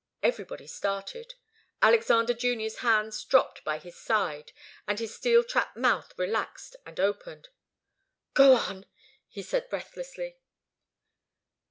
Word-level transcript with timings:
Everybody 0.23 0.65
started. 0.65 1.35
Alexander 1.79 2.33
Junior's 2.33 2.79
hands 2.79 3.23
dropped 3.23 3.63
by 3.63 3.77
his 3.77 3.95
sides, 3.95 4.51
and 4.87 4.97
his 4.97 5.13
steel 5.13 5.43
trap 5.43 5.75
mouth 5.75 6.11
relaxed 6.17 6.75
and 6.87 6.99
opened. 6.99 7.49
"Go 8.33 8.53
on!" 8.55 8.87
he 9.27 9.43
said, 9.43 9.69
breathlessly. 9.69 10.39